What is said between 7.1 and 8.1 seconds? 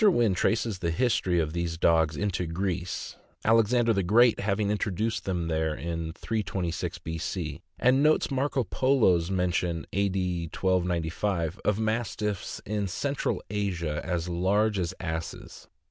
C., and